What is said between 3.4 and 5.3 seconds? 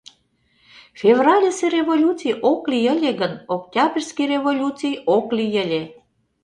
Октябрьский революций ок